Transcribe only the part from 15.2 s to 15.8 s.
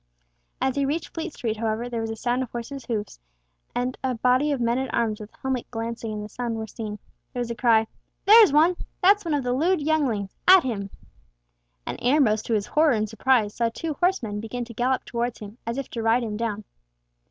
him, as